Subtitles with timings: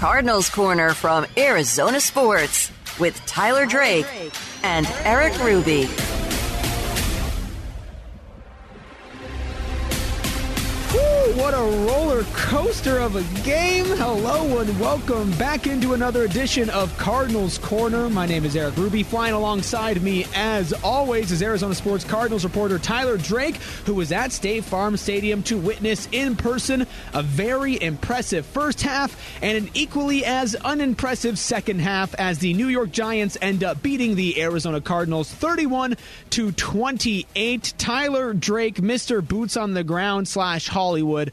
[0.00, 4.06] Cardinals Corner from Arizona Sports with Tyler Drake
[4.62, 5.90] and Erik Ruby.
[11.50, 13.84] What a roller coaster of a game.
[13.84, 18.08] Hello and welcome back into another edition of Cardinals Corner.
[18.08, 19.02] My name is Erik Ruby.
[19.02, 24.30] Flying alongside me, as always, is Arizona Sports Cardinals reporter Tyler Drake, who was at
[24.30, 30.24] State Farm Stadium to witness in person a very impressive first half and an equally
[30.24, 35.28] as unimpressive second half as the New York Giants end up beating the Arizona Cardinals
[35.34, 35.96] 31
[36.30, 37.74] to 28.
[37.76, 39.26] Tyler Drake, Mr.
[39.26, 41.32] Boots on the Ground slash Hollywood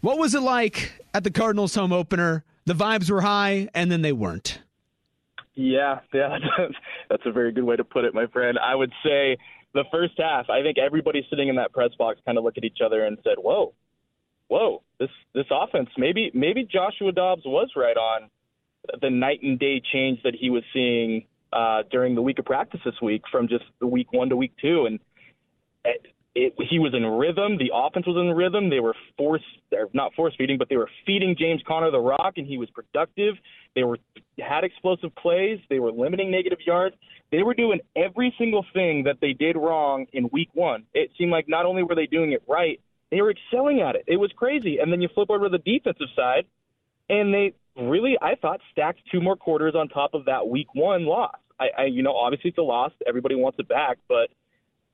[0.00, 2.44] what was it like at the Cardinals home opener?
[2.66, 4.60] The vibes were high, and then they weren't.
[5.54, 6.38] Yeah, yeah,
[7.10, 8.58] that's a very good way to put it, my friend.
[8.58, 9.36] I would say
[9.74, 12.64] the first half, I think everybody sitting in that press box kind of looked at
[12.64, 13.72] each other and said, "Whoa,
[14.48, 15.88] whoa, this this offense.
[15.96, 18.30] Maybe maybe Joshua Dobbs was right on
[19.00, 22.80] the night and day change that he was seeing uh, during the week of practice
[22.84, 25.00] this week from just the week one to week two, and
[26.38, 27.58] it, he was in rhythm.
[27.58, 28.70] The offense was in rhythm.
[28.70, 29.42] They were force,
[29.92, 33.34] not force feeding, but they were feeding James Conner the rock, and he was productive.
[33.74, 33.98] They were
[34.38, 35.58] had explosive plays.
[35.68, 36.94] They were limiting negative yards.
[37.32, 40.84] They were doing every single thing that they did wrong in week one.
[40.94, 44.04] It seemed like not only were they doing it right, they were excelling at it.
[44.06, 44.78] It was crazy.
[44.78, 46.44] And then you flip over to the defensive side,
[47.10, 51.04] and they really, I thought, stacked two more quarters on top of that week one
[51.04, 51.36] loss.
[51.58, 52.92] I, I you know, obviously it's a loss.
[53.06, 54.30] Everybody wants it back, but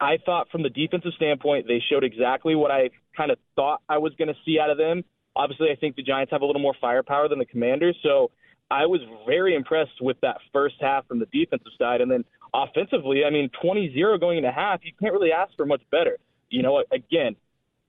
[0.00, 3.98] I thought from the defensive standpoint, they showed exactly what I kind of thought I
[3.98, 5.04] was going to see out of them.
[5.36, 8.30] Obviously, I think the Giants have a little more firepower than the Commanders, so
[8.70, 12.00] I was very impressed with that first half from the defensive side.
[12.00, 15.82] And then offensively, I mean, 20-0 going into half, you can't really ask for much
[15.90, 16.18] better.
[16.50, 17.36] You know, again,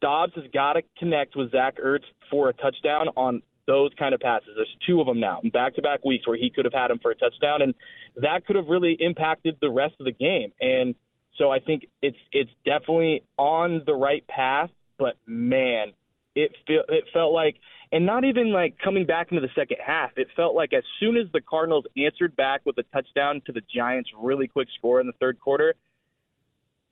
[0.01, 4.19] Dobbs has got to connect with Zach Ertz for a touchdown on those kind of
[4.19, 4.49] passes.
[4.55, 7.15] There's two of them now back-to-back weeks where he could have had him for a
[7.15, 7.73] touchdown, and
[8.17, 10.51] that could have really impacted the rest of the game.
[10.59, 10.93] And
[11.37, 15.93] so I think it's it's definitely on the right path, but man,
[16.35, 17.55] it feel it felt like
[17.91, 20.11] and not even like coming back into the second half.
[20.17, 23.61] It felt like as soon as the Cardinals answered back with a touchdown to the
[23.73, 25.75] Giants' really quick score in the third quarter,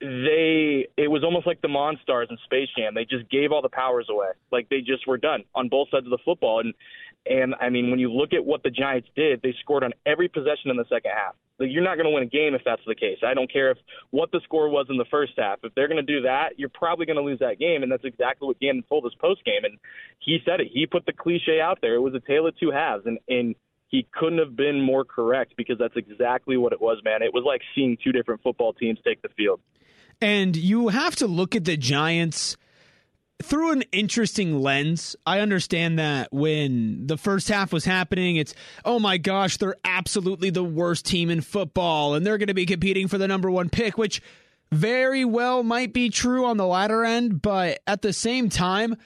[0.00, 2.94] they it was almost like the Monstars in Space Jam.
[2.94, 4.28] They just gave all the powers away.
[4.52, 6.60] Like they just were done on both sides of the football.
[6.60, 6.74] And
[7.26, 10.28] and I mean, when you look at what the Giants did, they scored on every
[10.28, 11.34] possession in the second half.
[11.58, 13.18] Like, you're not going to win a game if that's the case.
[13.24, 13.78] I don't care if
[14.10, 15.60] what the score was in the first half.
[15.62, 18.04] If they're going to do that, you're probably going to lose that game, and that's
[18.04, 19.64] exactly what Gannon told us post game.
[19.64, 19.78] And
[20.18, 20.68] he said it.
[20.72, 21.94] He put the cliche out there.
[21.94, 23.54] It was a tale of two halves, and and
[23.88, 27.22] he couldn't have been more correct because that's exactly what it was, man.
[27.22, 29.60] It was like seeing two different football teams take the field.
[30.20, 32.56] And you have to look at the Giants
[33.42, 35.16] through an interesting lens.
[35.26, 40.50] I understand that when the first half was happening, it's, oh my gosh, they're absolutely
[40.50, 43.68] the worst team in football and they're going to be competing for the number one
[43.68, 44.22] pick, which
[44.72, 47.42] very well might be true on the latter end.
[47.42, 48.96] But at the same time,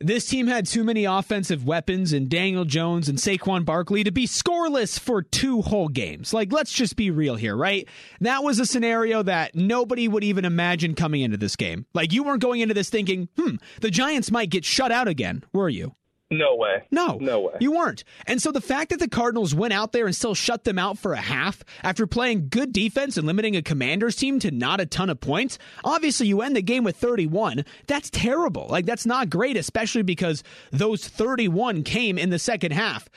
[0.00, 4.26] this team had too many offensive weapons and Daniel Jones and Saquon Barkley to be
[4.26, 6.32] scoreless for two whole games.
[6.32, 7.88] Like, let's just be real here, right?
[8.20, 11.86] That was a scenario that nobody would even imagine coming into this game.
[11.94, 15.44] Like, you weren't going into this thinking, hmm, the Giants might get shut out again,
[15.52, 15.94] were you?
[16.38, 16.84] No way.
[16.90, 17.18] No.
[17.20, 17.54] No way.
[17.60, 18.04] You weren't.
[18.26, 20.98] And so the fact that the Cardinals went out there and still shut them out
[20.98, 24.86] for a half after playing good defense and limiting a commander's team to not a
[24.86, 27.64] ton of points, obviously you end the game with 31.
[27.86, 28.66] That's terrible.
[28.68, 33.08] Like, that's not great, especially because those 31 came in the second half.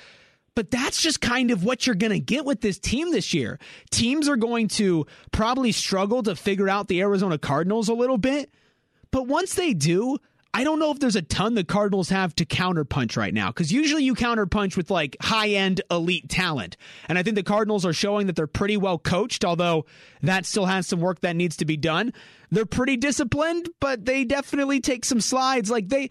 [0.55, 3.59] But that's just kind of what you're going to get with this team this year.
[3.91, 8.49] Teams are going to probably struggle to figure out the Arizona Cardinals a little bit.
[9.11, 10.17] But once they do,
[10.57, 13.71] I don't know if there's a ton the Cardinals have to counterpunch right now because
[13.71, 16.77] usually you counterpunch with like high end elite talent.
[17.07, 19.85] And I think the Cardinals are showing that they're pretty well coached, although
[20.23, 22.11] that still has some work that needs to be done.
[22.49, 25.69] They're pretty disciplined, but they definitely take some slides.
[25.69, 26.09] Like they,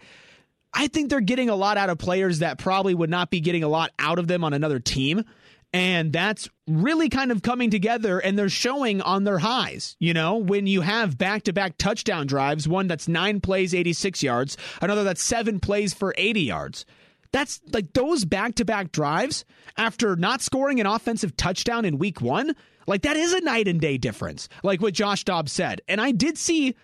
[0.73, 3.63] I think they're getting a lot out of players that probably would not be getting
[3.63, 5.25] a lot out of them on another team.
[5.73, 9.95] And that's really kind of coming together and they're showing on their highs.
[9.99, 14.23] You know, when you have back to back touchdown drives, one that's nine plays, 86
[14.23, 16.85] yards, another that's seven plays for 80 yards.
[17.31, 19.45] That's like those back to back drives
[19.77, 22.55] after not scoring an offensive touchdown in week one.
[22.87, 25.81] Like that is a night and day difference, like what Josh Dobbs said.
[25.89, 26.75] And I did see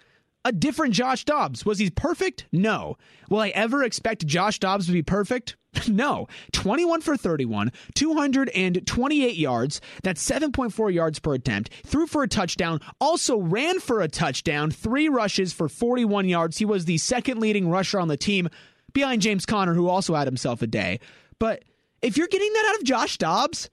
[0.45, 1.66] a different Josh Dobbs.
[1.66, 2.45] Was he perfect?
[2.51, 2.98] No.
[3.30, 5.56] Will I ever expect Josh Dobbs to be perfect?
[5.88, 6.28] no.
[6.51, 9.81] 21 for 31, 228 yards.
[10.04, 11.72] That's 7.4 yards per attempt.
[11.86, 12.80] Threw for a touchdown.
[13.00, 14.72] Also ran for a touchdown.
[14.72, 16.57] Three rushes for 41 yards.
[16.57, 18.50] He was the second leading rusher on the team
[18.94, 21.00] behind James Conner, who also had himself a day.
[21.40, 21.63] But
[22.01, 23.69] If you're getting that out of Josh Dobbs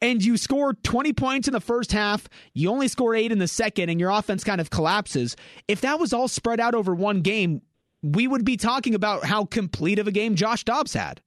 [0.00, 3.48] and you score 20 points in the first half, you only score eight in the
[3.48, 5.36] second, and your offense kind of collapses,
[5.66, 7.62] if that was all spread out over one game,
[8.02, 11.20] we would be talking about how complete of a game Josh Dobbs had.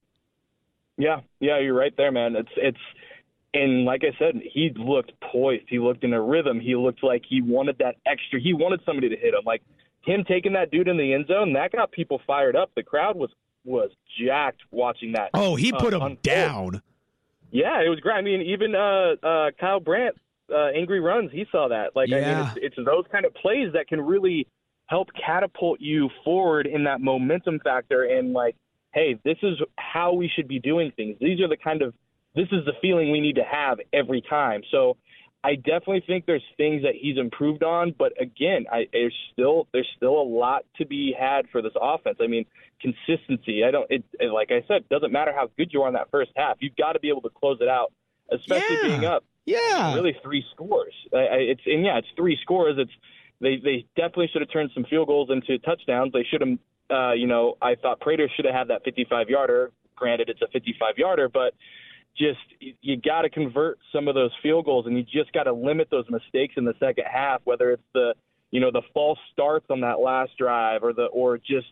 [0.98, 2.36] Yeah, yeah, you're right there, man.
[2.36, 2.78] It's it's
[3.54, 5.66] and like I said, he looked poised.
[5.68, 6.60] He looked in a rhythm.
[6.60, 8.40] He looked like he wanted that extra.
[8.40, 9.42] He wanted somebody to hit him.
[9.46, 9.62] Like
[10.06, 12.72] him taking that dude in the end zone, that got people fired up.
[12.76, 13.30] The crowd was
[13.66, 15.30] was jacked watching that.
[15.34, 16.22] Oh, he put uh, him unfold.
[16.22, 16.82] down.
[17.52, 18.16] Yeah, it was great.
[18.16, 20.16] I mean, even uh, uh, Kyle Brandt,
[20.54, 21.96] uh, angry runs, he saw that.
[21.96, 22.18] Like, yeah.
[22.18, 24.48] I mean, it's, it's those kind of plays that can really
[24.88, 28.04] help catapult you forward in that momentum factor.
[28.04, 28.56] And like,
[28.94, 31.18] hey, this is how we should be doing things.
[31.20, 31.94] These are the kind of
[32.36, 34.62] this is the feeling we need to have every time.
[34.72, 34.96] So
[35.44, 39.88] I definitely think there's things that he's improved on, but again, I, there's still there's
[39.98, 42.18] still a lot to be had for this offense.
[42.22, 42.46] I mean,
[42.80, 43.64] consistency.
[43.64, 43.90] I don't.
[43.90, 46.58] It, it like I said, doesn't matter how good you are in that first half.
[46.60, 47.92] You've got to be able to close it out,
[48.32, 48.88] especially yeah.
[48.88, 49.24] being up.
[49.46, 50.94] Yeah, really three scores.
[51.12, 52.76] I, I, it's and yeah, it's three scores.
[52.78, 52.92] It's
[53.40, 56.14] they they definitely should have turned some field goals into touchdowns.
[56.14, 56.60] They should have.
[56.90, 59.72] Uh, you know, I thought Prater should have had that 55 yarder.
[59.96, 61.54] Granted, it's a 55 yarder, but
[62.18, 62.40] just
[62.82, 65.90] you got to convert some of those field goals, and you just got to limit
[65.90, 67.42] those mistakes in the second half.
[67.44, 68.14] Whether it's the
[68.52, 71.68] you know the false starts on that last drive, or the or just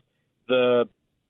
[0.47, 0.87] the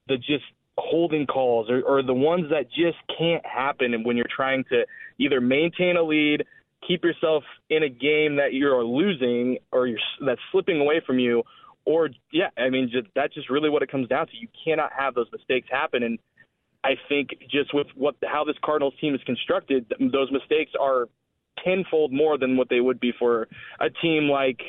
[0.08, 0.46] the just
[0.78, 4.86] holding calls, or, or the ones that just can't happen, and when you're trying to
[5.18, 6.46] either maintain a lead,
[6.88, 11.44] keep yourself in a game that you're losing, or you're that's slipping away from you,
[11.86, 14.38] or yeah, I mean just, that's just really what it comes down to.
[14.38, 16.20] You cannot have those mistakes happen, and
[16.84, 21.10] I think just with what how this Cardinals team is constructed, those mistakes are
[21.64, 23.48] tenfold more than what they would be for
[23.80, 24.62] a team like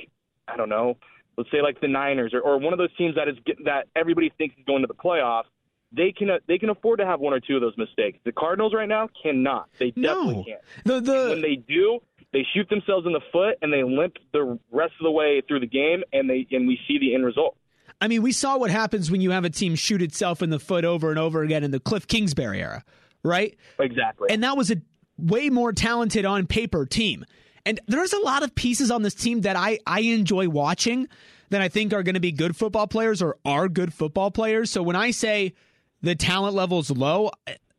[0.49, 0.97] I don't know,
[1.37, 4.33] let's say like the Niners or, or one of those teams that is that everybody
[4.37, 5.45] thinks is going to the playoffs.
[5.93, 8.19] They can uh, they can afford to have one or two of those mistakes.
[8.25, 9.69] The Cardinals right now cannot.
[9.79, 10.45] They definitely no.
[10.45, 10.61] can't.
[10.85, 11.29] The, the...
[11.31, 12.01] When they do,
[12.33, 15.61] they shoot themselves in the foot and they limp the rest of the way through
[15.61, 17.57] the game, and they and we see the end result.
[18.01, 20.59] I mean, we saw what happens when you have a team shoot itself in the
[20.59, 22.85] foot over and over again in the Cliff Kingsbury era,
[23.23, 23.57] right?
[23.79, 24.29] Exactly.
[24.31, 24.77] And that was a
[25.19, 27.25] way more talented on paper team.
[27.67, 31.09] And there's a lot of pieces on this team that I, I enjoy watching
[31.51, 34.71] that I think are going to be good football players or are good football players.
[34.71, 35.53] So when I say
[36.01, 37.31] the talent level is low,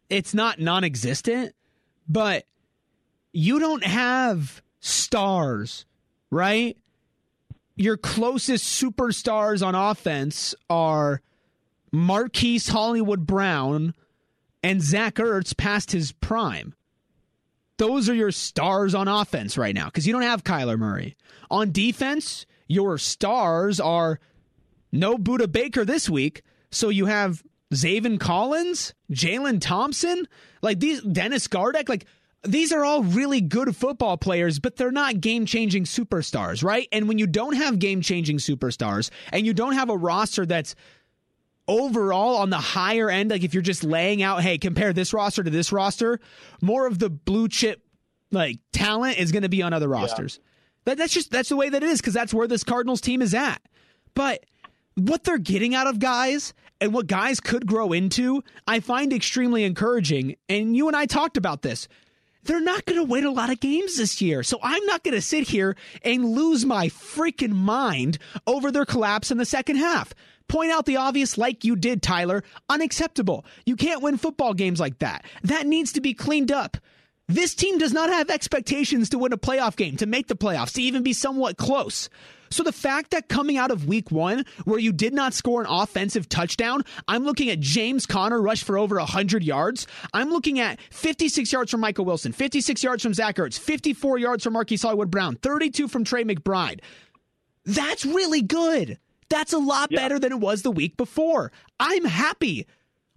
[0.10, 1.56] it's not non existent,
[2.08, 2.46] but
[3.34, 5.86] you don't have stars,
[6.30, 6.78] right?
[7.76, 11.22] Your closest superstars on offense are
[11.92, 13.94] Marquise Hollywood Brown
[14.64, 16.76] and Zach Ertz past his prime.
[17.78, 21.16] Those are your stars on offense right now because you don't have Kyler Murray.
[21.50, 24.20] On defense, your stars are
[24.92, 26.44] no Budda Baker this week.
[26.70, 30.28] So you have Zaven Collins, Jalen Thompson,
[30.62, 32.06] like these Dennis Gardeck, like
[32.44, 36.88] these are all really good football players, but they're not game changing superstars, right?
[36.92, 40.76] And when you don't have game changing superstars and you don't have a roster that's
[41.68, 45.44] overall on the higher end, like if you're just laying out, hey, compare this roster
[45.44, 46.20] to this roster,
[46.62, 47.84] more of the blue chip
[48.32, 50.40] like talent is going to be on other rosters.
[50.40, 50.48] Yeah.
[50.86, 53.22] That, that's just that's the way that it is because that's where this Cardinals team
[53.22, 53.62] is at.
[54.16, 54.46] But
[54.96, 59.64] what they're getting out of guys and what guys could grow into, I find extremely
[59.64, 60.38] encouraging.
[60.50, 61.88] And you and I talked about this
[62.44, 64.44] they're not going to win a lot of games this year.
[64.44, 68.18] So I'm not going to sit here and lose my freaking mind
[68.48, 70.14] over their collapse in the second half.
[70.48, 72.44] Point out the obvious like you did, Tyler.
[72.68, 73.46] Unacceptable.
[73.66, 75.26] You can't win football games like that.
[75.44, 76.78] That needs to be cleaned up.
[77.28, 80.74] This team does not have expectations to win a playoff game, to make the playoffs,
[80.74, 82.10] to even be somewhat close.
[82.52, 85.68] So the fact that coming out of week one, where you did not score an
[85.70, 89.88] offensive touchdown, I'm looking at James Conner rush for over 100 yards.
[90.14, 94.44] I'm looking at 56 yards from Michael Wilson, 56 yards from Zach Ertz, 54 yards
[94.44, 96.82] from Marquise Hollywood Brown, 32 from Trey McBride.
[97.66, 99.00] That's really good.
[99.30, 100.00] That's a lot yeah.
[100.00, 101.54] better than it was the week before.
[101.80, 102.68] I'm happy.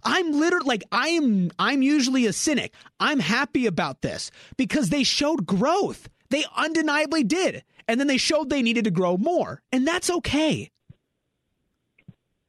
[0.03, 2.73] I'm literally like I am I'm usually a cynic.
[2.99, 6.07] I'm happy about this because they showed growth.
[6.29, 7.63] They undeniably did.
[7.87, 9.61] And then they showed they needed to grow more.
[9.71, 10.71] And that's okay.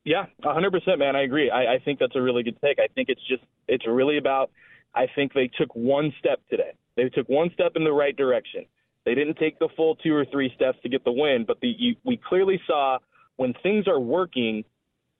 [0.05, 1.17] Yeah, 100%, man.
[1.17, 1.51] I agree.
[1.51, 2.79] I, I think that's a really good take.
[2.79, 4.51] I think it's just, it's really about,
[4.95, 6.73] I think they took one step today.
[6.97, 8.67] They took one step in the right direction.
[9.05, 11.75] They didn't take the full two or three steps to get the win, but the,
[11.77, 12.99] you, we clearly saw
[13.37, 14.65] when things are working,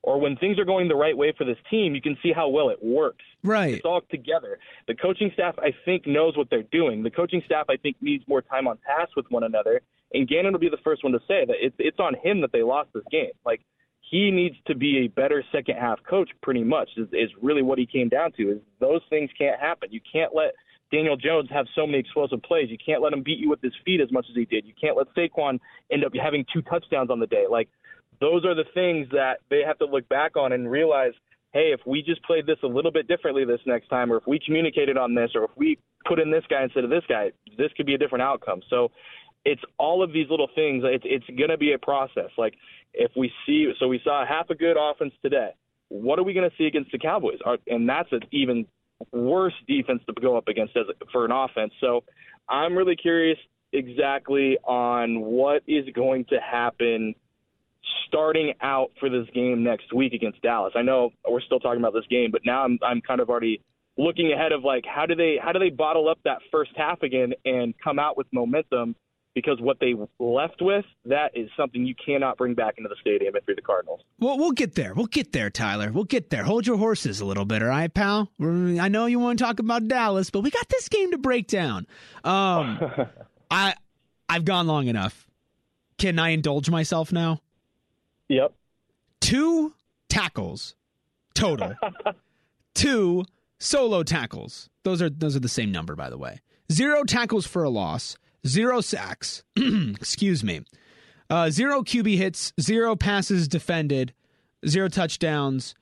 [0.03, 2.49] or when things are going the right way for this team, you can see how
[2.49, 3.25] well it works.
[3.43, 3.75] Right.
[3.75, 4.59] It's all together.
[4.87, 7.03] The coaching staff, I think, knows what they're doing.
[7.03, 9.81] The coaching staff, I think, needs more time on task with one another.
[10.17, 12.53] And Gannon will be the first one to say that it's it's on him that
[12.53, 13.33] they lost this game.
[13.45, 13.61] Like
[14.01, 16.31] he needs to be a better second half coach.
[16.43, 18.53] Pretty much is, is really what he came down to.
[18.53, 19.89] Is those things can't happen.
[19.93, 20.53] You can't let
[20.93, 22.71] Daniel Jones have so many explosive plays.
[22.71, 24.65] You can't let him beat you with his feet as much as he did.
[24.65, 25.59] You can't let Saquon
[25.91, 27.45] end up having two touchdowns on the day.
[27.51, 27.69] Like
[28.21, 31.13] those are the things that they have to look back on and realize,
[31.53, 34.27] hey, if we just played this a little bit differently this next time, or if
[34.27, 37.33] we communicated on this, or if we put in this guy instead of this guy,
[37.59, 38.61] this could be a different outcome.
[38.71, 38.91] So
[39.47, 40.83] it's all of these little things.
[40.85, 42.31] It's it's going to be a process.
[42.37, 42.55] Like
[42.93, 45.51] if we see, so we saw half a good offense today.
[45.89, 47.39] What are we going to see against the Cowboys?
[47.45, 48.67] Are, And that's an even
[49.13, 51.73] worse defense to go up against as for an offense.
[51.81, 52.03] So
[52.49, 53.39] I'm really curious
[53.73, 57.15] exactly on what is going to happen
[58.09, 60.73] starting out for this game next week against Dallas.
[60.75, 63.63] I know we're still talking about this game, but now I'm I'm kind of already
[63.97, 67.03] looking ahead of like how do they how do they bottle up that first half
[67.03, 68.97] again and come out with momentum
[69.37, 73.37] because what they left with that is something you cannot bring back into the stadium
[73.37, 74.01] if you're the Cardinals.
[74.19, 74.95] Well, we'll get there.
[74.95, 75.93] We'll get there, Tyler.
[75.93, 76.43] We'll get there.
[76.43, 78.31] Hold your horses a little bit, all right, pal.
[78.41, 81.49] I know you want to talk about Dallas, but we got this game to break
[81.49, 81.87] down.
[82.25, 82.81] Um,
[83.51, 83.75] I
[84.27, 85.27] I've gone long enough.
[85.99, 87.43] Can I indulge myself now?
[88.29, 88.55] Yep.
[89.21, 89.75] Two
[90.09, 90.77] tackles
[91.35, 91.75] total.
[92.75, 93.27] Two
[93.59, 94.71] solo tackles.
[94.83, 96.41] Those are those are the same number, by the way.
[96.73, 98.17] Zero tackles for a loss,
[98.47, 99.43] zero sacks.
[99.57, 100.63] excuse me.
[101.29, 104.13] Uh, zero QB hits, zero passes defended,
[104.67, 105.75] zero touchdowns.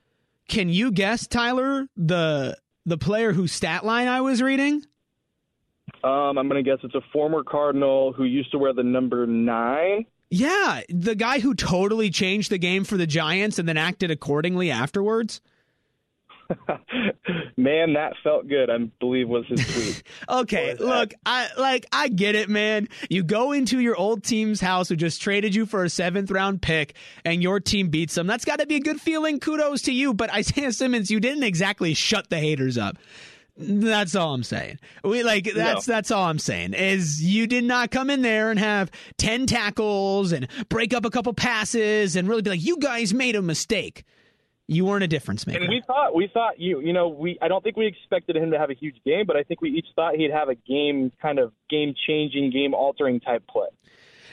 [0.47, 4.83] Can you guess, Tyler, the the player whose stat line I was reading?
[6.03, 9.25] Um, I'm going to guess it's a former Cardinal who used to wear the number
[9.25, 10.05] nine.
[10.29, 14.69] Yeah, the guy who totally changed the game for the Giants and then acted accordingly
[14.69, 15.41] afterwards.
[17.57, 18.69] man, that felt good.
[18.69, 20.03] I believe was his tweet.
[20.29, 22.87] okay, look, I like I get it, man.
[23.09, 26.61] You go into your old team's house who just traded you for a seventh round
[26.61, 28.27] pick, and your team beats them.
[28.27, 29.39] That's got to be a good feeling.
[29.39, 30.13] Kudos to you.
[30.13, 32.97] But Isaiah Simmons, you didn't exactly shut the haters up.
[33.57, 34.79] That's all I'm saying.
[35.03, 35.93] We like that's no.
[35.93, 40.33] that's all I'm saying is you did not come in there and have 10 tackles
[40.33, 44.03] and break up a couple passes and really be like you guys made a mistake.
[44.67, 45.59] You weren't a difference maker.
[45.59, 48.51] And we thought we thought you you know we I don't think we expected him
[48.51, 51.11] to have a huge game, but I think we each thought he'd have a game
[51.21, 53.67] kind of game changing, game altering type play.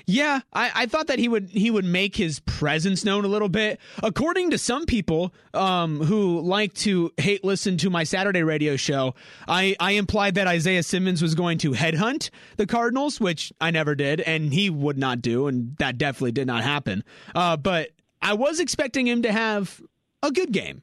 [0.07, 3.49] Yeah, I, I thought that he would he would make his presence known a little
[3.49, 3.81] bit.
[4.03, 9.15] According to some people um, who like to hate listen to my Saturday radio show,
[9.47, 13.95] I, I implied that Isaiah Simmons was going to headhunt the Cardinals, which I never
[13.95, 17.05] did, and he would not do, and that definitely did not happen.
[17.35, 19.81] Uh, but I was expecting him to have
[20.23, 20.83] a good game,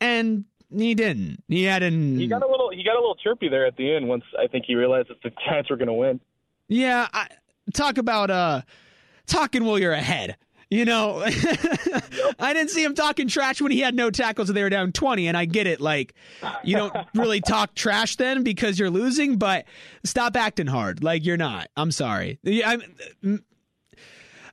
[0.00, 1.42] and he didn't.
[1.48, 2.18] He had an.
[2.18, 2.70] He got a little.
[2.70, 4.08] He got a little chirpy there at the end.
[4.08, 6.20] Once I think he realized that the Giants were going to win.
[6.68, 7.28] Yeah, I,
[7.72, 8.62] talk about uh
[9.26, 10.36] talking while you're ahead.
[10.70, 11.22] You know,
[12.38, 14.90] I didn't see him talking trash when he had no tackles and they were down
[14.90, 15.28] 20.
[15.28, 15.80] And I get it.
[15.80, 16.14] Like,
[16.64, 19.66] you don't really talk trash then because you're losing, but
[20.02, 21.04] stop acting hard.
[21.04, 21.68] Like, you're not.
[21.76, 22.40] I'm sorry.
[22.64, 22.82] I'm,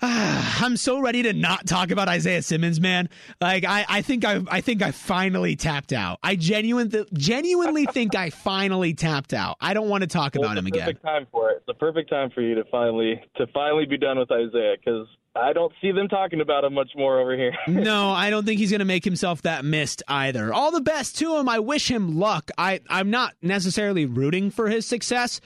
[0.03, 3.07] I'm so ready to not talk about Isaiah Simmons, man.
[3.39, 6.17] Like I, I think I, I think I finally tapped out.
[6.23, 9.57] I genuinely, genuinely think I finally tapped out.
[9.61, 10.85] I don't want to talk well, about him again.
[10.85, 11.57] Perfect time for it.
[11.57, 15.07] It's a perfect time for you to finally, to finally be done with Isaiah because
[15.35, 17.53] I don't see them talking about him much more over here.
[17.67, 20.51] no, I don't think he's going to make himself that missed either.
[20.51, 21.47] All the best to him.
[21.47, 22.49] I wish him luck.
[22.57, 25.39] I, I'm not necessarily rooting for his success,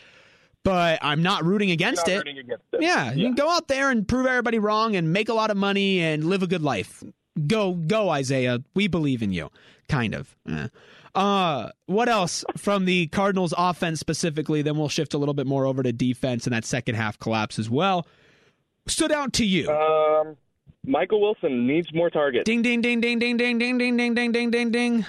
[0.66, 2.18] but I'm not rooting against, not it.
[2.18, 2.82] Rooting against it.
[2.82, 5.52] Yeah, yeah, you can go out there and prove everybody wrong and make a lot
[5.52, 7.04] of money and live a good life.
[7.48, 8.60] Go, go, Isaiah.
[8.74, 9.52] We believe in you.
[9.88, 10.36] Kind of.
[10.50, 10.68] Eh.
[11.14, 14.64] Uh, what else from the Cardinals offense specifically?
[14.64, 17.60] Then we'll shift a little bit more over to defense and that second half collapse
[17.60, 18.08] as well.
[18.88, 19.70] Stood out to you?
[19.70, 20.36] Um,
[20.84, 22.46] Michael Wilson needs more targets.
[22.46, 25.06] Ding, ding, ding, ding, ding, ding, ding, ding, ding, ding, ding, ding, ding.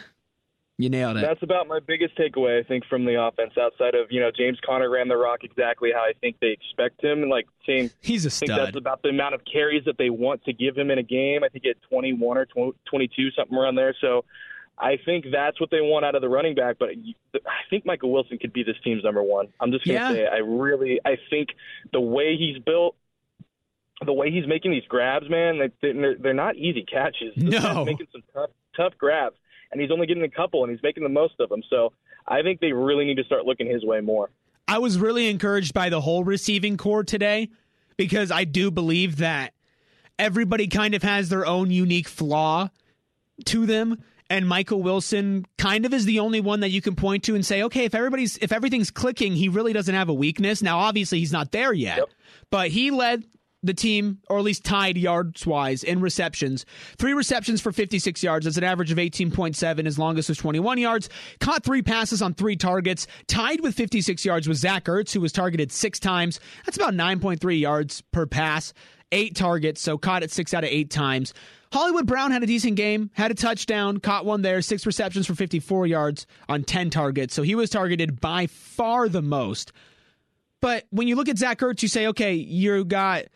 [0.79, 1.23] You nailed it.
[1.23, 3.53] That's about my biggest takeaway, I think, from the offense.
[3.59, 7.03] Outside of you know James Conner ran the rock exactly how I think they expect
[7.03, 7.91] him, and like same.
[8.03, 8.51] He's a stud.
[8.51, 10.99] I think that's about the amount of carries that they want to give him in
[10.99, 11.43] a game.
[11.45, 12.47] I think he had 21 or
[12.85, 13.95] 22, something around there.
[14.03, 14.27] So
[14.77, 16.77] I think that's what they want out of the running back.
[16.79, 16.91] But
[17.35, 19.49] I think Michael Wilson could be this team's number one.
[19.59, 20.13] I'm just gonna yeah.
[20.13, 21.51] say I really I think
[21.91, 22.97] the way he's built
[24.05, 27.35] the way he's making these grabs, man, they're, they're not easy catches.
[27.35, 29.37] No, he's making some tough, tough grabs
[29.73, 31.63] and he's only getting a couple, and he's making the most of them.
[31.69, 31.93] So
[32.27, 34.31] I think they really need to start looking his way more.
[34.69, 37.51] I was really encouraged by the whole receiving corps today
[37.97, 39.53] because I do believe that
[40.19, 42.69] everybody kind of has their own unique flaw
[43.45, 47.25] to them and Michael Wilson kind of is the only one that you can point
[47.25, 50.63] to and say, okay, if everybody's if everything's clicking, he really doesn't have a weakness.
[50.63, 52.09] Now, obviously, he's not there yet, yep.
[52.51, 53.25] but he led
[53.63, 56.65] the team, or at least tied yards wise in receptions.
[56.99, 58.45] Three receptions for 56 yards.
[58.45, 59.85] That's an average of 18.7.
[59.85, 61.09] His longest was 21 yards.
[61.41, 63.07] Caught three passes on three targets.
[63.27, 66.41] Tied with 56 yards was Zach Ertz, who was targeted six times.
[66.65, 68.73] That's about 9.3 yards per pass.
[69.13, 71.33] Eight targets, so caught it six out of eight times.
[71.73, 75.35] Hollywood Brown had a decent game, had a touchdown, caught one there, six receptions for
[75.35, 77.35] 54 yards on 10 targets.
[77.35, 79.73] So he was targeted by far the most.
[80.61, 83.27] But when you look at Zach Ertz, you say, okay, you got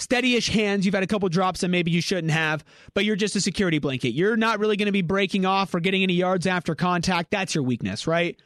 [0.00, 0.84] steady-ish hands.
[0.84, 2.64] You've had a couple drops that maybe you shouldn't have,
[2.94, 4.12] but you're just a security blanket.
[4.12, 7.30] You're not really going to be breaking off or getting any yards after contact.
[7.30, 8.40] That's your weakness, right?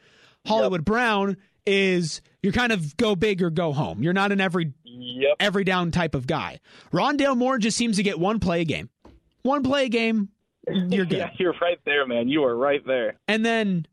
[0.45, 0.85] Hollywood yep.
[0.85, 4.03] Brown is you're kind of go big or go home.
[4.03, 5.37] You're not an every yep.
[5.39, 6.59] every down type of guy.
[6.93, 8.89] Rondale Moore just seems to get one play a game.
[9.41, 10.29] One play a game,
[10.67, 11.17] you're good.
[11.17, 12.29] yeah, you're right there, man.
[12.29, 13.17] You are right there.
[13.27, 13.87] And then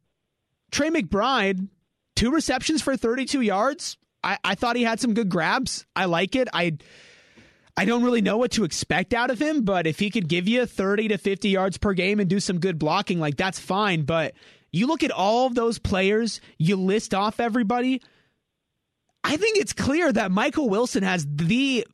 [0.71, 1.69] Trey McBride,
[2.17, 3.97] two receptions for 32 yards.
[4.25, 5.85] I, I thought he had some good grabs.
[5.97, 6.49] I like it.
[6.53, 6.79] I
[7.77, 10.47] I don't really know what to expect out of him, but if he could give
[10.47, 14.03] you 30 to 50 yards per game and do some good blocking, like that's fine.
[14.03, 14.35] But
[14.73, 18.03] you look at all of those players, you list off everybody.
[19.25, 21.87] I think it's clear that Michael Wilson has the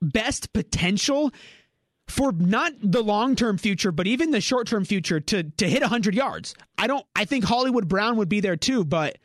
[0.00, 1.32] best potential
[2.08, 6.54] for not the long-term future but even the short-term future to to hit 100 yards.
[6.78, 9.18] I don't I think Hollywood Brown would be there too, but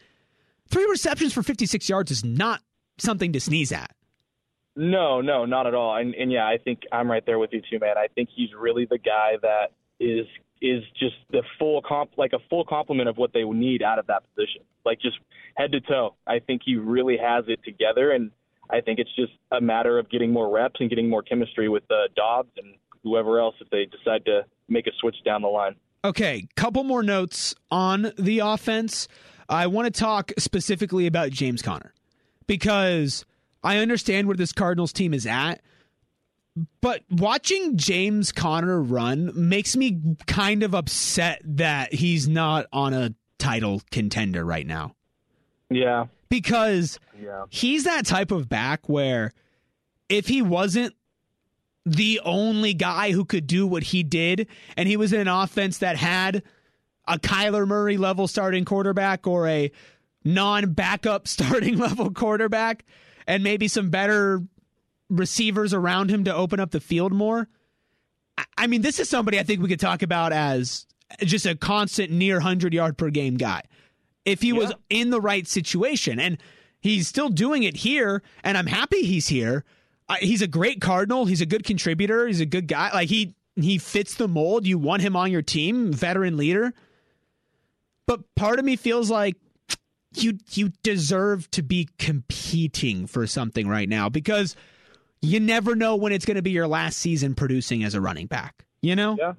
[0.69, 2.61] three receptions for 56 yards is not
[2.97, 3.91] something to sneeze at.
[4.75, 5.97] No, no, not at all.
[5.97, 7.97] And, and yeah, I think I'm right there with you too, man.
[7.97, 10.25] I think he's really the guy that is
[10.61, 14.07] is just the full comp, like a full complement of what they need out of
[14.07, 15.17] that position, like just
[15.55, 16.15] head to toe.
[16.27, 18.31] I think he really has it together, and
[18.69, 21.83] I think it's just a matter of getting more reps and getting more chemistry with
[21.89, 25.75] uh, Dobbs and whoever else if they decide to make a switch down the line.
[26.05, 29.07] Okay, couple more notes on the offense.
[29.49, 31.93] I want to talk specifically about James Conner
[32.47, 33.25] because
[33.63, 35.61] I understand where this Cardinals team is at,
[36.81, 43.13] but watching James Conner run makes me kind of upset that he's not on a
[43.37, 44.95] title contender right now.
[45.69, 46.07] Yeah.
[46.29, 47.45] Because yeah.
[47.49, 49.31] he's that type of back where
[50.09, 50.93] if he wasn't
[51.85, 55.79] the only guy who could do what he did and he was in an offense
[55.79, 56.43] that had
[57.07, 59.71] a Kyler Murray level starting quarterback or a
[60.23, 62.85] non backup starting level quarterback,
[63.27, 64.43] and maybe some better
[65.09, 67.47] receivers around him to open up the field more.
[68.57, 70.85] I mean, this is somebody I think we could talk about as
[71.19, 73.61] just a constant near 100 yard per game guy.
[74.25, 74.53] If he yeah.
[74.53, 76.37] was in the right situation, and
[76.79, 79.65] he's still doing it here, and I'm happy he's here.
[80.07, 81.25] Uh, he's a great Cardinal.
[81.25, 82.27] He's a good contributor.
[82.27, 82.91] He's a good guy.
[82.93, 84.65] Like he he fits the mold.
[84.65, 86.73] You want him on your team, veteran leader.
[88.07, 89.37] But part of me feels like
[90.13, 94.55] you you deserve to be competing for something right now because
[95.21, 98.27] you never know when it's going to be your last season producing as a running
[98.27, 98.65] back.
[98.81, 99.15] You know?
[99.19, 99.33] Yeah.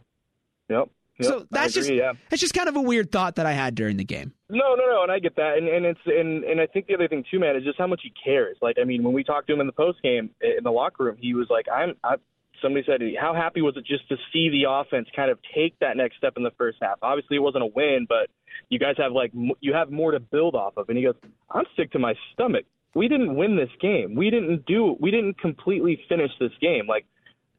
[0.68, 0.88] Yep.
[1.18, 2.12] Yep, so that's agree, just yeah.
[2.30, 4.32] that's just kind of a weird thought that I had during the game.
[4.48, 6.94] No, no, no, and I get that, and and it's and and I think the
[6.94, 8.56] other thing too, man, is just how much he cares.
[8.62, 10.70] Like, I mean, when we talked to him in the post game eh, in the
[10.70, 12.14] locker room, he was like, "I'm, I,
[12.62, 15.96] somebody said, how happy was it just to see the offense kind of take that
[15.96, 16.98] next step in the first half?
[17.02, 18.30] Obviously, it wasn't a win, but
[18.68, 20.88] you guys have like you have more to build off of.
[20.88, 21.14] And he goes,
[21.50, 22.64] I'm sick to my stomach.
[22.94, 24.14] We didn't win this game.
[24.14, 24.96] We didn't do.
[25.00, 26.86] We didn't completely finish this game.
[26.86, 27.06] Like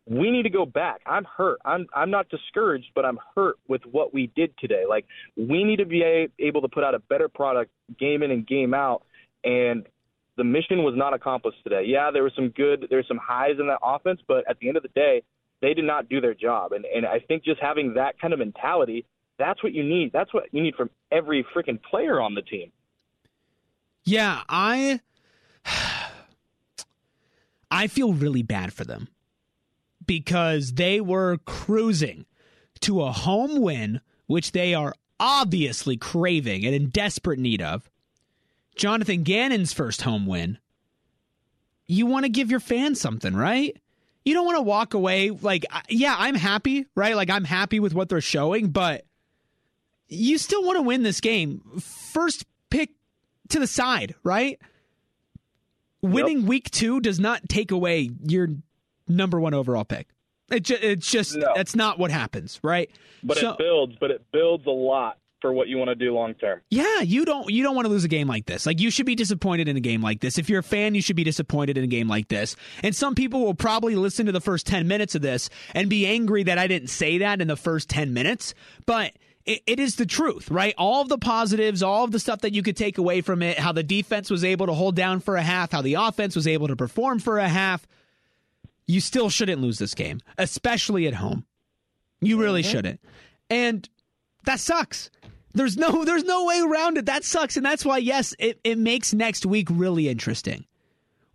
[0.06, 1.02] we need to go back.
[1.06, 1.60] I'm hurt.
[1.66, 4.84] I'm I'm not discouraged, but I'm hurt with what we did today.
[4.88, 8.46] Like we need to be able to put out a better product game in and
[8.46, 9.04] game out.
[9.44, 9.86] And
[10.38, 11.84] the mission was not accomplished today.
[11.86, 14.67] Yeah, there was some good, there there's some highs in that offense, but at the
[14.67, 15.24] end of the day,
[15.62, 16.72] they did not do their job.
[16.74, 19.06] And and I think just having that kind of mentality,
[19.38, 20.12] that's what you need.
[20.12, 22.72] That's what you need from every freaking player on the team.
[24.04, 25.00] Yeah, I
[27.72, 29.08] I feel really bad for them
[30.06, 32.26] because they were cruising
[32.82, 37.89] to a home win, which they are obviously craving and in desperate need of.
[38.76, 40.58] Jonathon Gannon's first home win,
[41.86, 43.78] you want to give your fans something, right?
[44.26, 47.16] You don't want to walk away like, yeah, I'm happy, right?
[47.16, 49.06] Like, I'm happy with what they're showing, but
[50.08, 51.62] you still want to win this game.
[51.80, 52.92] First pick
[53.50, 54.60] to the side, right?
[56.02, 56.12] Yep.
[56.14, 58.50] Winning week two does not take away your
[59.08, 60.08] number one overall pick.
[60.52, 61.52] It ju- it's just no.
[61.56, 62.90] that's not what happens, right?
[63.24, 66.14] But so, it builds, but it builds a lot for what you want to do
[66.14, 66.62] long term.
[66.70, 68.66] Yeah, you don't you don't want to lose a game like this.
[68.66, 70.38] Like you should be disappointed in a game like this.
[70.38, 72.56] If you're a fan, you should be disappointed in a game like this.
[72.82, 76.08] And some people will probably listen to the first 10 minutes of this and be
[76.08, 78.54] angry that I didn't say that in the first 10 minutes,
[78.86, 79.12] but
[79.46, 80.74] it, it is the truth, right?
[80.78, 83.60] All of the positives, all of the stuff that you could take away from it,
[83.60, 86.48] how the defense was able to hold down for a half, how the offense was
[86.48, 87.86] able to perform for a half.
[88.88, 91.46] you still shouldn't lose this game, especially at home.
[92.22, 92.72] You really mm-hmm.
[92.72, 93.02] shouldn't.
[93.50, 93.90] And
[94.46, 95.10] that sucks.
[95.54, 97.06] There's no there's no way around it.
[97.06, 97.58] That sucks.
[97.58, 100.66] And that's why, yes, it, it makes next week really interesting.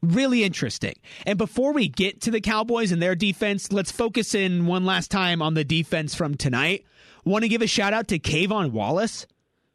[0.00, 0.94] Really interesting.
[1.26, 5.10] And before we get to the Cowboys and their defense, let's focus in one last
[5.10, 6.84] time on the defense from tonight.
[7.24, 9.26] Want to give a shout out to K'Von Wallace,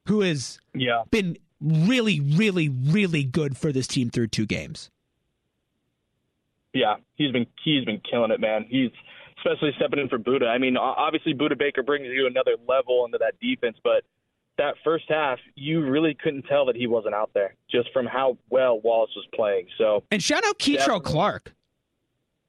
[0.07, 1.03] who has yeah.
[1.11, 4.89] been really, really, really good for this team through two games.
[6.73, 8.65] Yeah, he's been he's been killing it, man.
[8.67, 8.89] He's
[9.37, 10.47] especially stepping in for Budda.
[10.47, 14.03] I mean, obviously Budda Baker brings you another level into that defense, but
[14.57, 18.37] that first half, you really couldn't tell that he wasn't out there just from how
[18.49, 19.67] well Wallace was playing.
[19.77, 21.53] So and shout out Kei'Trel Clark.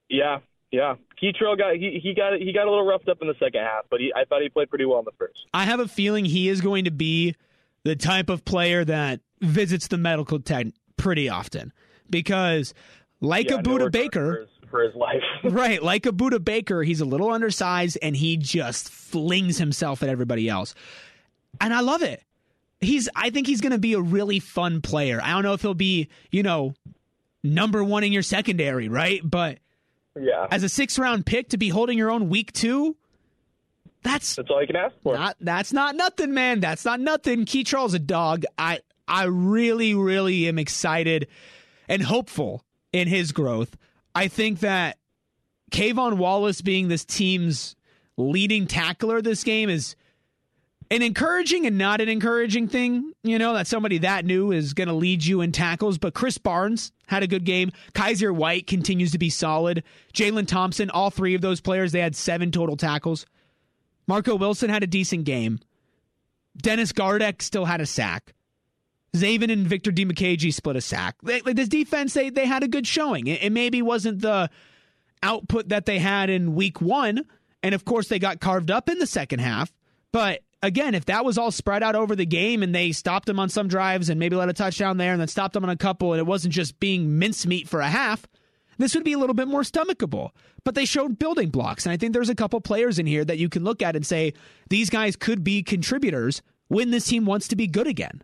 [0.09, 0.39] Yeah,
[0.71, 0.97] yeah.
[1.23, 3.85] Kei'Trel got he, he got he got a little roughed up in the second half,
[3.91, 5.39] but he, I thought he played pretty well in the first.
[5.55, 7.37] I have a feeling he is going to be
[7.85, 11.73] the type of player that visits the medical tent pretty often
[12.11, 12.75] because
[13.21, 15.23] like yeah, a Budda Baker for his life.
[15.45, 20.09] right, like a Budda Baker, he's a little undersized and he just flings himself at
[20.09, 20.75] everybody else
[21.61, 22.23] and I love it.
[22.81, 25.21] He's I think he's going to be a really fun player.
[25.23, 26.75] I don't know if he'll be, you know,
[27.43, 29.21] number 1 in your secondary, right?
[29.23, 29.59] But
[30.19, 30.47] yeah.
[30.51, 32.97] As a 6 round pick to be holding your own week 2,
[34.03, 35.15] that's That's all you can ask for.
[35.15, 36.61] Not, that's not nothing, man.
[36.61, 37.47] That's not nothing.
[37.47, 38.45] Kei'Trel's a dog.
[38.59, 41.29] I I really really am excited
[41.89, 43.77] and hopeful in his growth.
[44.15, 44.99] I think that
[45.73, 47.75] K'Von Wallace being this team's
[48.17, 49.97] leading tackler this game is
[50.95, 54.87] an encouraging and not an encouraging thing, you know, that somebody that new is going
[54.87, 55.99] to lead you in tackles.
[55.99, 57.73] But Krys Barnes had a good game.
[57.95, 59.83] Kyzir White continues to be solid.
[60.13, 63.27] Jalen Thompson, all three of those players, they had seven total tackles.
[64.07, 65.59] Marco Wilson had a decent game.
[66.57, 68.33] Dennis Gardeck still had a sack.
[69.17, 71.17] Zaven and Victor Dimukeje split a sack.
[71.23, 73.27] They, like this defense, they they had a good showing.
[73.27, 74.51] It, it maybe wasn't the
[75.23, 77.25] output that they had in week one,
[77.63, 79.73] and of course they got carved up in the second half.
[80.13, 83.39] But again, if that was all spread out over the game and they stopped him
[83.39, 85.77] on some drives and maybe let a touchdown there and then stopped him on a
[85.77, 88.27] couple and it wasn't just being mincemeat for a half,
[88.79, 90.31] this would be a little bit more stomachable.
[90.65, 91.87] But they showed building blocks.
[91.87, 94.07] And I think there's a couple players in here that you can look at and
[94.07, 94.33] say,
[94.71, 98.23] these guys could be contributors when this team wants to be good again.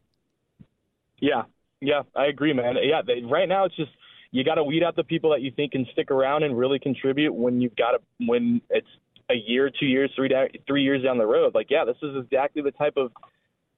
[1.19, 1.43] Yeah.
[1.81, 2.77] Yeah, I agree, man.
[2.83, 3.91] Yeah, they, right now it's just
[4.33, 6.79] you got to weed out the people that you think can stick around and really
[6.79, 8.87] contribute when you've got to when it's
[9.31, 10.31] a year, two years, three
[10.67, 11.55] three years down the road.
[11.55, 13.13] Like, yeah, this is exactly the type of,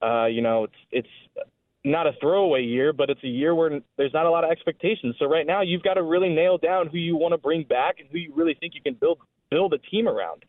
[0.01, 1.45] uh, you know, it's it's
[1.85, 5.17] not a throwaway year, but it's a year where there's not a lot of expectations.
[5.19, 7.97] So right now, you've got to really nail down who you want to bring back
[8.01, 9.19] and who you really think you can build
[9.51, 10.45] build a team around.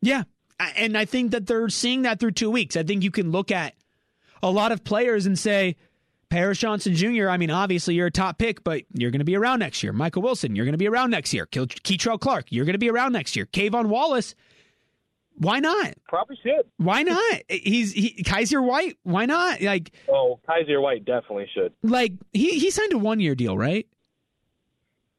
[0.00, 0.24] Yeah,
[0.58, 2.76] and I think that they're seeing that through two weeks.
[2.76, 3.74] I think you can look at
[4.42, 5.76] a lot of players and say.
[6.30, 9.36] Paris Johnson Jr., I mean, obviously you're a top pick, but you're going to be
[9.36, 9.92] around next year.
[9.92, 11.46] Michael Wilson, you're going to be around next year.
[11.46, 13.46] Kei'Trel Clark, you're going to be around next year.
[13.46, 14.34] K'Von Wallace,
[15.38, 15.94] why not?
[16.08, 16.66] Probably should.
[16.76, 17.34] Why not?
[17.48, 18.98] He's he, Kyzir White.
[19.04, 19.62] Why not?
[19.62, 21.72] Like oh, Kyzir White definitely should.
[21.82, 23.86] Like he he signed a one year deal, right?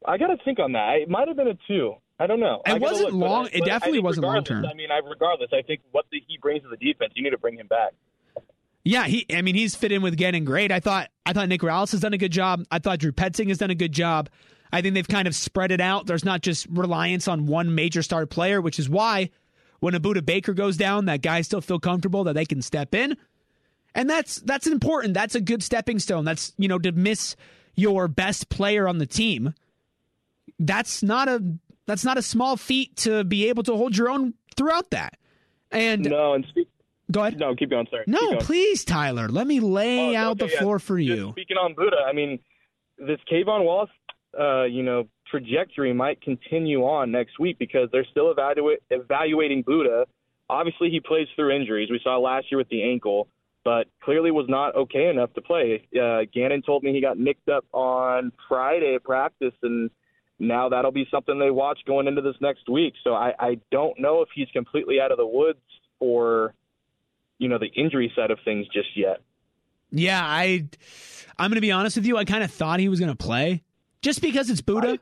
[0.04, 0.96] I got to think on that.
[1.02, 1.94] It might have been a two.
[2.18, 2.60] I don't know.
[2.66, 3.44] It wasn't look, long.
[3.44, 4.66] But, it definitely wasn't long term.
[4.66, 7.30] I mean, I, regardless, I think what the, he brings to the defense, you need
[7.30, 7.92] to bring him back.
[8.84, 9.26] Yeah, he.
[9.32, 10.72] I mean, he's fit in with getting great.
[10.72, 11.08] I thought.
[11.26, 12.64] I thought Nick Rallis has done a good job.
[12.70, 14.28] I thought Drew Petzing has done a good job.
[14.72, 16.06] I think they've kind of spread it out.
[16.06, 19.30] There's not just reliance on one major star player, which is why
[19.80, 22.94] when a Budda Baker goes down, that guys still feel comfortable that they can step
[22.94, 23.16] in.
[23.94, 25.14] And that's that's important.
[25.14, 26.24] That's a good stepping stone.
[26.24, 27.34] That's you know to miss
[27.74, 29.54] your best player on the team.
[30.58, 31.42] That's not a
[31.86, 35.16] that's not a small feat to be able to hold your own throughout that.
[35.72, 36.68] And no, and speak,
[37.10, 37.38] go ahead.
[37.38, 37.86] No, keep going.
[37.90, 38.04] Sorry.
[38.06, 38.38] No, going.
[38.40, 39.28] please, Tyler.
[39.28, 41.16] Let me lay oh, out okay, the floor for you.
[41.16, 42.38] Just speaking on Budda, I mean,
[42.98, 43.90] this K'Von Wallace,
[44.38, 50.04] uh, you know, trajectory might continue on next week because they're still evaluate, evaluating Budda.
[50.48, 51.90] Obviously, he plays through injuries.
[51.90, 53.28] We saw last year with the ankle,
[53.64, 55.86] but clearly was not okay enough to play.
[55.94, 59.90] Uh, Gannon told me he got nicked up on Friday at practice, and
[60.38, 62.94] now that'll be something they watch going into this next week.
[63.04, 65.60] So I, I don't know if he's completely out of the woods
[65.98, 66.54] for,
[67.40, 69.22] you know, the injury side of things just yet.
[69.90, 70.66] Yeah, I,
[71.38, 72.16] I'm going to be honest with you.
[72.16, 73.64] I kind of thought he was going to play
[74.02, 74.98] just because it's Budda.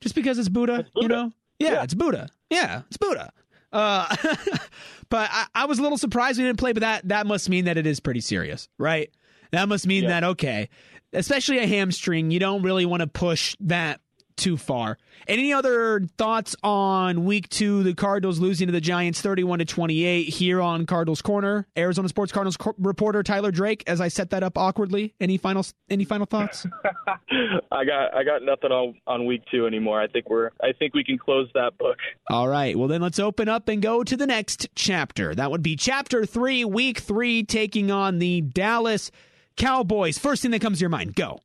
[0.00, 1.02] Just because it's Budda, it's Budda.
[1.02, 1.32] you know?
[1.58, 2.28] Yeah, yeah, it's Budda.
[2.50, 3.30] Yeah, it's Budda.
[3.72, 4.14] Uh,
[5.08, 7.64] but I, I, was a little surprised we didn't play, but that, that must mean
[7.64, 9.10] that it is pretty serious, right?
[9.50, 10.10] That must mean yeah.
[10.10, 10.68] that, okay,
[11.14, 14.00] especially a hamstring, you don't really want to push that
[14.36, 14.98] too far.
[15.26, 17.82] Any other thoughts on week two?
[17.82, 21.66] The Cardinals losing to the Giants 31 to 28 here on Cardinals Corner.
[21.76, 23.84] Arizona Sports Cardinals co- reporter Tyler Drake.
[23.86, 26.66] As I set that up awkwardly, any final any final thoughts?
[27.72, 30.00] I got I got nothing on on week two anymore.
[30.00, 31.98] I think we're I think we can close that book.
[32.28, 32.76] All right.
[32.78, 35.34] Well, then let's open up and go to the next chapter.
[35.34, 39.10] That would be chapter three, week three, taking on the Dallas
[39.56, 40.18] Cowboys.
[40.18, 41.40] First thing that comes to your mind, go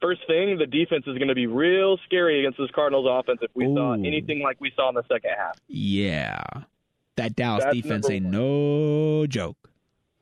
[0.00, 3.50] first thing, the defense is going to be real scary against this Cardinals offense if
[3.54, 3.74] we Ooh.
[3.74, 5.56] saw anything like we saw in the second half.
[5.68, 6.42] Yeah.
[7.16, 9.56] That Dallas That's defense ain't no joke.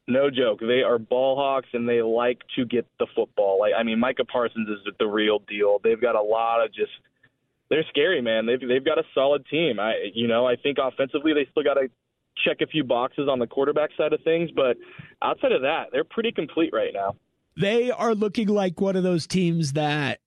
[0.08, 0.60] No joke.
[0.60, 3.58] They are ball hawks and they like to get the football.
[3.58, 5.80] Like I mean, Micah Parsons is the real deal.
[5.82, 6.92] They've got a lot of just
[7.68, 8.46] they're scary, man.
[8.46, 9.80] They've they've got a solid team.
[9.80, 11.90] I you know, I think offensively they still got to
[12.46, 14.76] check a few boxes on the quarterback side of things, but
[15.22, 17.16] outside of that, they're pretty complete right now
[17.56, 20.20] they are looking like one of those teams that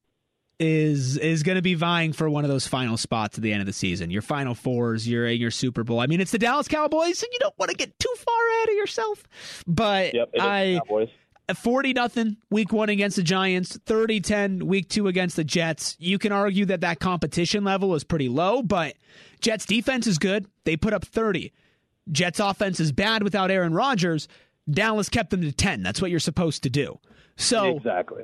[0.59, 3.61] is is going to be vying for one of those final spots at the end
[3.61, 4.11] of the season.
[4.11, 5.99] Your final fours, your your Super Bowl.
[5.99, 8.69] I mean, it's the Dallas Cowboys, and you don't want to get too far ahead
[8.69, 9.23] of yourself.
[9.67, 10.79] But yep, I.
[11.55, 15.95] 40 nothing week 1 against the Giants, 30-10 week 2 against the Jets.
[15.99, 18.95] You can argue that that competition level is pretty low, but
[19.41, 20.45] Jets defense is good.
[20.65, 21.51] They put up 30.
[22.11, 24.27] Jets offense is bad without Aaron Rodgers.
[24.69, 25.81] Dallas kept them to 10.
[25.81, 26.99] That's what you're supposed to do.
[27.39, 28.23] So exactly.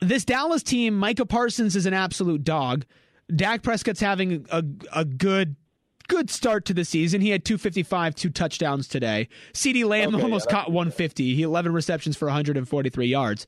[0.00, 2.84] This Dallas team, Micah Parsons is an absolute dog.
[3.34, 5.56] Dak Prescott's having a a good
[6.08, 7.20] good start to the season.
[7.20, 9.28] He had 255, two touchdowns today.
[9.52, 11.36] CeeDee Lamb okay, almost yeah, caught 150.
[11.36, 13.46] He 11 receptions for 143 yards.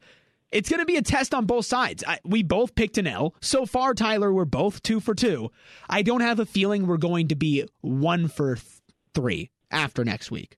[0.53, 2.05] It's going to be a test on both sides.
[2.07, 3.35] I, we both picked an L.
[3.41, 5.51] So far, Tyler, we're both two for two.
[5.91, 8.67] I don't have a feeling we're going to be one for th-
[9.13, 10.57] three after next week.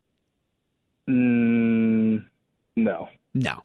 [1.09, 2.27] Mm,
[2.77, 3.09] no.
[3.33, 3.63] No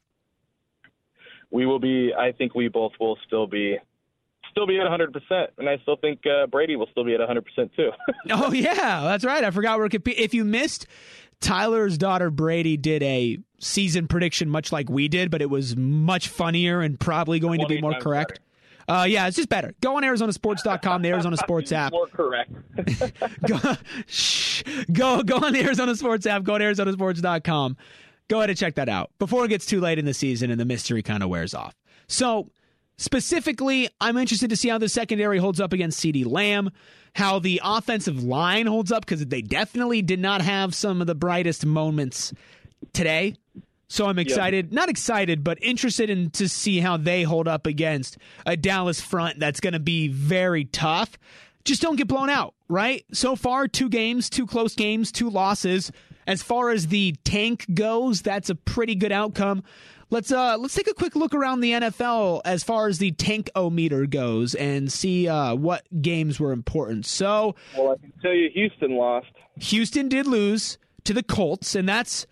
[1.51, 2.13] we will be.
[2.17, 3.77] I think we both will still be
[4.51, 7.75] still be at 100%, and I still think uh, Brady will still be at 100%
[7.75, 7.91] too.
[8.31, 9.43] oh yeah, that's right.
[9.43, 10.23] I forgot we're competing.
[10.23, 10.87] If you missed,
[11.39, 16.27] Tyler's daughter Brady did a season prediction much like we did, but it was much
[16.27, 18.39] funnier and probably going to be more correct.
[18.87, 19.73] Uh, yeah, it's just better.
[19.79, 21.93] Go on ArizonaSports.com, the Arizona Sports app.
[21.93, 22.51] More correct.
[23.47, 23.57] go,
[24.07, 26.43] shh, go, go on the Arizona Sports app.
[26.43, 27.77] Go to ArizonaSports.com
[28.31, 30.59] go ahead and check that out before it gets too late in the season and
[30.59, 31.75] the mystery kind of wears off.
[32.07, 32.47] So,
[32.97, 36.69] specifically, I'm interested to see how the secondary holds up against CeeDee Lamb,
[37.13, 41.15] how the offensive line holds up because they definitely did not have some of the
[41.15, 42.33] brightest moments
[42.93, 43.35] today.
[43.89, 44.73] So I'm excited, yep.
[44.73, 49.41] not excited, but interested in to see how they hold up against a Dallas front
[49.41, 51.17] that's going to be very tough.
[51.65, 53.03] Just don't get blown out, right?
[53.11, 55.91] So far, two games, two close games, two losses.
[56.31, 59.63] As far as the tank goes, that's a pretty good outcome.
[60.11, 63.49] Let's uh let's take a quick look around the NFL as far as the tank
[63.53, 67.05] o meter goes and see uh, what games were important.
[67.05, 69.27] So, well, I can tell you, Houston lost.
[69.57, 72.25] Houston did lose to the Colts, and that's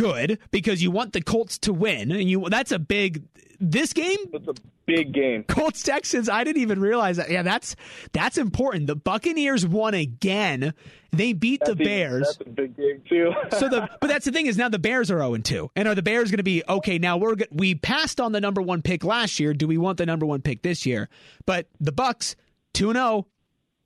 [0.00, 3.24] good because you want the Colts to win, and you that's a big
[3.60, 4.18] this game.
[4.32, 4.54] It's a
[4.86, 5.44] big game.
[5.44, 6.28] Colts Texans.
[6.28, 7.30] I didn't even realize that.
[7.30, 7.76] Yeah, that's
[8.12, 8.86] that's important.
[8.86, 10.74] The Buccaneers won again.
[11.12, 12.36] They beat that's the Bears.
[12.38, 13.32] That's a big game too.
[13.58, 15.70] so the but that's the thing is now the Bears are 0 2.
[15.76, 18.62] And are the Bears going to be okay, now we're we passed on the number
[18.62, 19.52] 1 pick last year.
[19.52, 21.08] Do we want the number 1 pick this year?
[21.46, 22.34] But the Bucs
[22.74, 23.26] 2 0.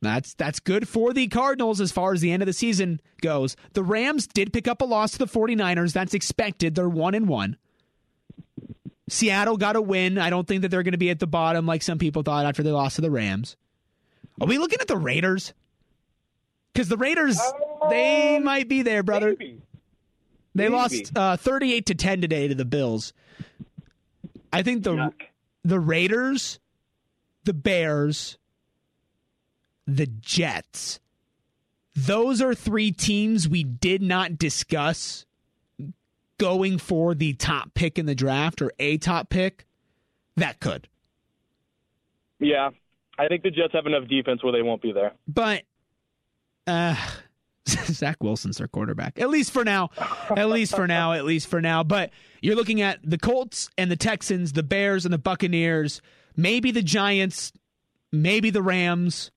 [0.05, 3.57] That's that's good for the Cardinals as far as the end of the season goes.
[3.73, 5.93] The Rams did pick up a loss to the 49ers.
[5.93, 6.75] That's expected.
[6.75, 7.57] They're 1 and 1.
[9.09, 10.19] Seattle got a win.
[10.19, 12.47] I don't think that they're going to be at the bottom like some people thought
[12.47, 13.57] after they lost to the Rams.
[14.41, 15.53] Are we looking at the Raiders?
[16.73, 19.37] Because the Raiders, um, they might be there, brother.
[19.39, 19.63] Maybe.
[20.55, 20.75] They maybe.
[20.75, 23.13] lost uh, 38 to 10 today to the Bills.
[24.53, 25.23] I think the Yuck.
[25.65, 26.59] the Raiders,
[27.45, 28.39] the Bears,
[29.87, 31.01] the Jets.
[31.95, 35.27] Those are three teams we did not discuss
[36.39, 39.67] going for the top pick in the draft or a top pick,
[40.37, 40.89] that could.
[42.41, 42.71] Yeah,
[43.19, 45.13] I think the Jets have enough defense where they won't be there.
[45.29, 45.63] But
[46.67, 46.97] uh,
[47.69, 49.91] Zach Wilson's their quarterback, at least for now.
[50.37, 51.13] At least for now.
[51.13, 51.85] At least for now.
[51.85, 56.03] But you're looking at the Colts and the Texans, the Bears and the Buccaneers,
[56.37, 57.53] maybe the Giants,
[58.13, 59.31] maybe the Rams.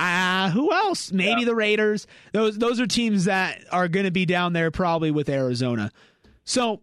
[0.00, 1.12] Uh, who else?
[1.12, 1.46] Maybe yeah.
[1.46, 2.06] the Raiders.
[2.32, 5.92] Those those are teams that are going to be down there probably with Arizona.
[6.44, 6.80] So,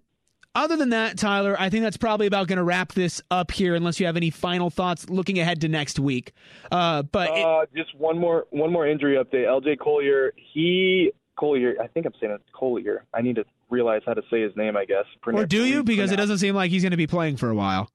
[0.54, 3.74] other than that, Tyler, I think that's probably about going to wrap this up here.
[3.74, 6.34] Unless you have any final thoughts looking ahead to next week.
[6.72, 9.48] Uh, but uh, it, just one more one more injury update.
[9.48, 11.74] LJ Collier, he Collier.
[11.82, 13.04] I think I'm saying it's Collier.
[13.16, 14.78] I need to realize how to say his name.
[14.78, 15.06] I guess.
[15.26, 15.84] Or do you?
[15.84, 17.90] Because it doesn't seem like he's going to be playing for a while.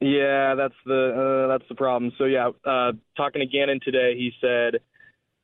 [0.00, 2.12] Yeah, that's the uh, that's the problem.
[2.18, 4.80] So yeah, uh, talking to Gannon today, he said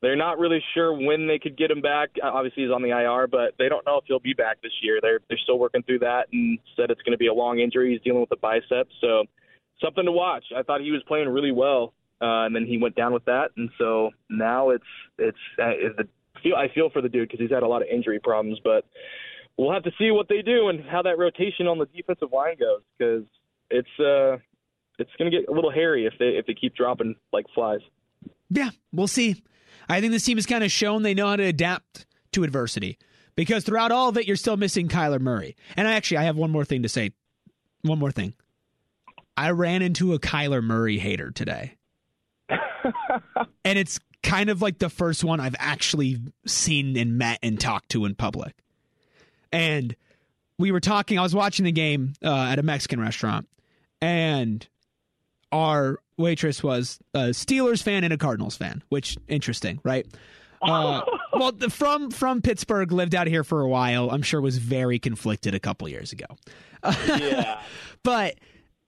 [0.01, 2.11] they're not really sure when they could get him back.
[2.23, 5.01] Obviously, he's on the IR, but they don't know if he'll be back this year.
[5.03, 7.93] They're they're still working through that, and said it's going to be a long injury.
[7.93, 9.25] He's dealing with the bicep, so
[9.83, 10.45] something to watch.
[10.57, 13.51] I thought he was playing really well, uh, and then he went down with that,
[13.57, 14.85] and so now it's
[15.19, 16.09] it's uh, the
[16.45, 18.85] feel I feel for the dude because he's had a lot of injury problems, but
[19.57, 22.57] we'll have to see what they do and how that rotation on the defensive line
[22.59, 23.25] goes because
[23.71, 24.39] it's uh
[24.99, 27.81] it's going to get a little hairy if they if they keep dropping like flies.
[28.51, 29.43] Yeah, we'll see.
[29.89, 32.99] I think this team has kind of shown they know how to adapt to adversity
[33.37, 35.57] because throughout all of it, you're still missing Kyler Murray.
[35.77, 37.13] And I actually, I have one more thing to say.
[37.83, 38.35] One more thing.
[39.37, 41.77] I ran into a Kyler Murray hater today.
[42.49, 47.91] and it's kind of like the first one I've actually seen and met and talked
[47.91, 48.55] to in public.
[49.53, 49.97] And
[50.59, 53.49] we were talking, I was watching the game uh, at a Mexican restaurant,
[54.01, 54.67] and
[55.53, 60.07] our waitress was a Steelers fan and a Cardinals fan, which interesting, right?
[60.63, 64.11] Uh, well, the, from from Pittsburgh, lived out here for a while.
[64.11, 66.27] I'm sure was very conflicted a couple years ago.
[67.07, 67.61] Yeah,
[68.03, 68.37] but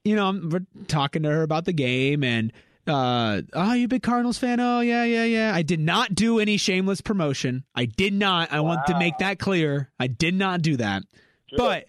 [0.03, 2.53] you know, we're talking to her about the game and.
[2.85, 4.61] Uh, oh, you a big Cardinals fan?
[4.61, 5.53] Oh, yeah, yeah, yeah.
[5.53, 7.65] I did not do any shameless promotion.
[7.75, 8.53] I did not.
[8.53, 8.67] I wow.
[8.69, 9.91] want to make that clear.
[9.99, 11.03] I did not do that.
[11.49, 11.57] Sure.
[11.57, 11.85] But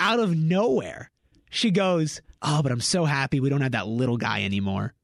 [0.00, 1.10] out of nowhere,
[1.50, 4.94] she goes, oh, but I'm so happy we don't have that little guy anymore.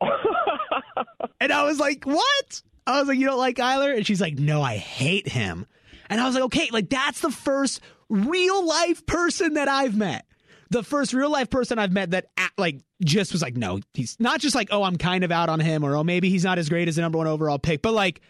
[1.40, 2.62] and I was like, what?
[2.86, 3.96] I was like, you don't like Kyler?
[3.96, 5.66] And she's like, no, I hate him.
[6.08, 10.24] And I was like, okay, like that's the first real life person that I've met.
[10.70, 12.26] The first real life person I've met that
[12.58, 15.60] like just was like, no, he's not just like, oh, I'm kind of out on
[15.60, 17.92] him, or oh, maybe he's not as great as the number one overall pick, but
[17.92, 18.20] like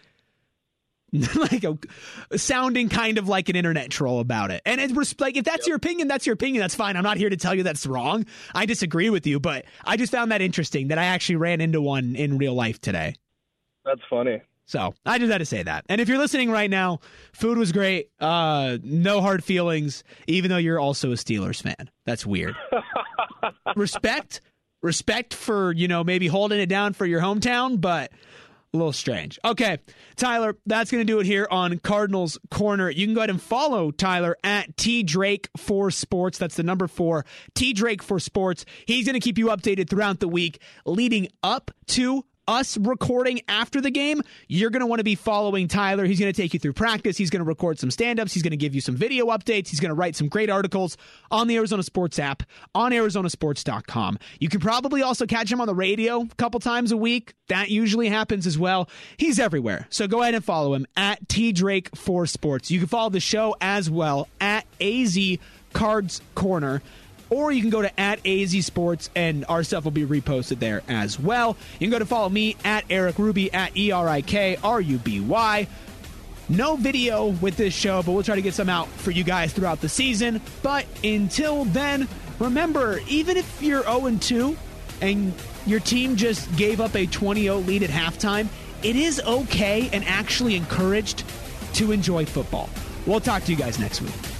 [1.35, 1.77] like a,
[2.37, 4.61] sounding kind of like an internet troll about it.
[4.65, 5.67] And it's like if that's yep.
[5.67, 6.61] your opinion, that's your opinion.
[6.61, 6.95] That's fine.
[6.95, 8.25] I'm not here to tell you that's wrong.
[8.53, 11.81] I disagree with you, but I just found that interesting that I actually ran into
[11.81, 13.15] one in real life today.
[13.85, 14.41] That's funny.
[14.69, 15.85] So I just had to say that.
[15.89, 16.99] And if you're listening right now,
[17.33, 18.11] food was great.
[18.19, 21.89] Uh, no hard feelings, even though you're also a Steelers fan.
[22.05, 22.55] That's weird.
[23.75, 24.41] respect,
[24.83, 28.11] respect for you know maybe holding it down for your hometown, but
[28.73, 29.39] a little strange.
[29.43, 29.79] Okay,
[30.15, 32.89] Tyler, that's going to do it here on Cardinals Corner.
[32.89, 36.37] You can go ahead and follow Tyler at T Drake for Sports.
[36.37, 38.65] That's the number four, T Drake for Sports.
[38.85, 43.79] He's going to keep you updated throughout the week leading up to us recording after
[43.79, 46.05] the game, you're going to want to be following Tyler.
[46.05, 47.15] He's going to take you through practice.
[47.15, 48.33] He's going to record some stand ups.
[48.33, 49.67] He's going to give you some video updates.
[49.69, 50.97] He's going to write some great articles
[51.29, 52.41] on the Arizona Sports app,
[52.73, 54.17] on ArizonaSports.com.
[54.39, 57.35] You can probably also catch him on the radio a couple times a week.
[57.49, 58.89] That usually happens as well.
[59.17, 59.85] He's everywhere.
[59.91, 62.71] So go ahead and follow him at T Drake for Sports.
[62.71, 65.17] You can follow the show as well at AZ
[65.73, 66.81] Cards Corner
[67.29, 70.81] or you can go to at AZ Sports and our stuff will be reposted there
[70.87, 71.57] as well.
[71.79, 74.81] You can go to follow me at Erik Ruby at E R I K R
[74.81, 75.67] U B Y.
[76.51, 79.53] No video with this show, but we'll try to get some out for you guys
[79.53, 80.41] throughout the season.
[80.63, 82.07] But until then,
[82.39, 84.57] remember, even if you're 0 2
[85.01, 85.31] and
[85.67, 88.47] your team just gave up a 20 0 lead at halftime,
[88.81, 91.23] it is okay and actually encouraged
[91.73, 92.69] to enjoy football.
[93.05, 94.38] We'll talk to you guys next week.